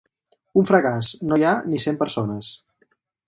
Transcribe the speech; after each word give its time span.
Un 0.61 0.67
fracàs: 0.69 1.11
no 1.31 1.37
hi 1.41 1.45
ha 1.49 1.53
ni 1.73 1.83
cent 1.85 2.01
persones. 2.01 2.53